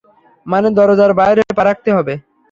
[0.45, 2.13] মানে, দরজার বাইরে পা রাখতে হবে!